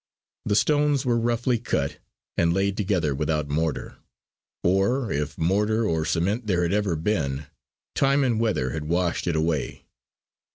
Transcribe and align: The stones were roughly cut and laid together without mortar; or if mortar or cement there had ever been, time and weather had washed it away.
The 0.45 0.55
stones 0.55 1.05
were 1.05 1.19
roughly 1.19 1.59
cut 1.59 1.99
and 2.35 2.55
laid 2.55 2.75
together 2.75 3.13
without 3.13 3.49
mortar; 3.49 3.97
or 4.63 5.11
if 5.11 5.37
mortar 5.37 5.85
or 5.87 6.05
cement 6.05 6.47
there 6.47 6.63
had 6.63 6.73
ever 6.73 6.95
been, 6.95 7.45
time 7.93 8.23
and 8.23 8.39
weather 8.39 8.71
had 8.71 8.85
washed 8.85 9.27
it 9.27 9.35
away. 9.35 9.85